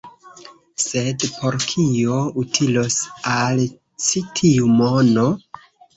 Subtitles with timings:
[0.83, 2.97] Sed por kio utilos
[3.35, 3.61] al
[4.07, 5.27] ci tiu mono?